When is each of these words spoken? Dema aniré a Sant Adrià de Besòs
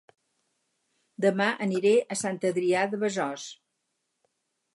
Dema 1.27 1.47
aniré 1.67 1.93
a 2.15 2.17
Sant 2.25 2.41
Adrià 2.53 2.87
de 2.95 3.01
Besòs 3.05 3.45